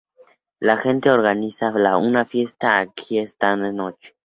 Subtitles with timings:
[0.59, 4.15] La gente organiza una fiesta aquí esa noche.